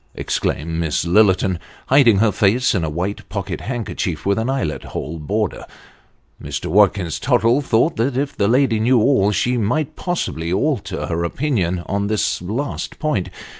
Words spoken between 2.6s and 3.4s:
in a white